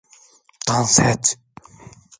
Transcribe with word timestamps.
Dans 0.65 0.83
et! 0.97 1.37